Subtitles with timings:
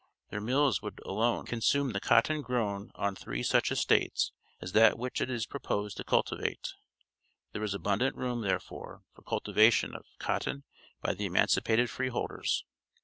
[0.31, 5.21] Their mills would alone, consume the cotton grown on three such estates as that which
[5.21, 6.73] it is proposed to cultivate.
[7.51, 10.63] There is abundant room, therefore, for cultivation of cotton
[11.03, 12.65] by the emancipated freeholders.